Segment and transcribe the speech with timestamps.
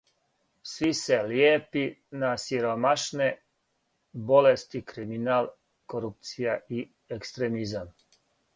[0.69, 1.83] Све се лијепи
[2.23, 3.27] на сиромашне:
[4.31, 5.53] болести, криминал,
[5.95, 6.83] корупција и
[7.21, 7.97] екстремизам.